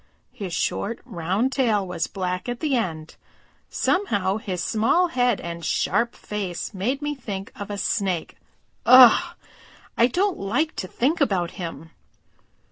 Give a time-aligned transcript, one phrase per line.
[0.31, 3.17] His short, round tail was black at the end.
[3.69, 8.37] Somehow his small head and sharp face made me think of a Snake.
[8.83, 9.35] Ugh!
[9.95, 11.91] I don't like to think about him!"